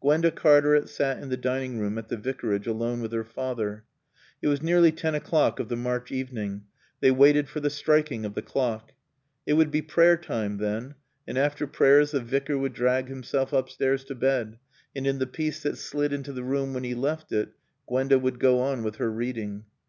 Gwenda 0.00 0.32
Cartaret 0.32 0.88
sat 0.88 1.22
in 1.22 1.28
the 1.28 1.36
dining 1.36 1.78
room 1.78 1.98
at 1.98 2.08
the 2.08 2.16
Vicarage 2.16 2.66
alone 2.66 3.00
with 3.00 3.12
her 3.12 3.22
father. 3.22 3.84
It 4.42 4.48
was 4.48 4.60
nearly 4.60 4.90
ten 4.90 5.14
o'clock 5.14 5.60
of 5.60 5.68
the 5.68 5.76
March 5.76 6.10
evening. 6.10 6.64
They 6.98 7.12
waited 7.12 7.48
for 7.48 7.60
the 7.60 7.70
striking 7.70 8.24
of 8.24 8.34
the 8.34 8.42
clock. 8.42 8.90
It 9.46 9.52
would 9.52 9.70
be 9.70 9.80
prayer 9.82 10.16
time 10.16 10.56
then, 10.58 10.96
and 11.28 11.38
after 11.38 11.64
prayers 11.68 12.10
the 12.10 12.18
Vicar 12.18 12.58
would 12.58 12.72
drag 12.72 13.06
himself 13.06 13.52
upstairs 13.52 14.02
to 14.06 14.16
bed, 14.16 14.58
and 14.96 15.06
in 15.06 15.20
the 15.20 15.28
peace 15.28 15.62
that 15.62 15.78
slid 15.78 16.12
into 16.12 16.32
the 16.32 16.42
room 16.42 16.74
when 16.74 16.82
he 16.82 16.96
left 16.96 17.30
it 17.30 17.50
Gwenda 17.88 18.18
would 18.18 18.40
go 18.40 18.58
on 18.58 18.82
with 18.82 18.96
her 18.96 19.12
reading. 19.12 19.64